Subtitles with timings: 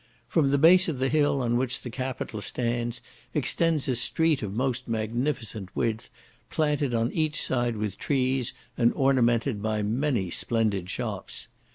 [0.27, 3.03] From the base of the hill on which the capitol stands
[3.35, 6.09] extends a street of most magnificent width,
[6.49, 11.49] planted on each side with trees, and ornamented by many splendid shops.